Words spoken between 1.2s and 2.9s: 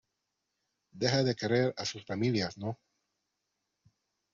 de querer a sus familias,¿ no?